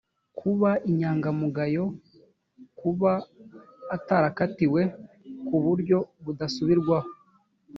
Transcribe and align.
kuba 0.39 0.69
inyangamugayo, 0.89 1.83
kuba 2.79 3.11
atarakatiwe 3.95 4.81
ku 5.47 5.55
buryo 5.65 5.97
budasubirwaho 6.23 7.09